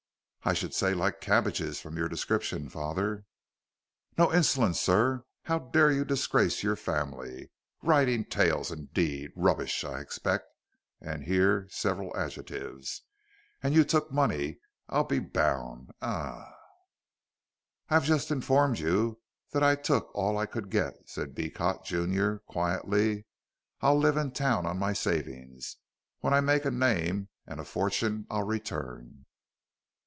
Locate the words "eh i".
16.07-16.49